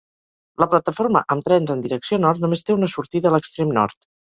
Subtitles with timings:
[0.63, 4.05] La plataforma amb trens en direcció nord només té una sortida a l'extrem nord.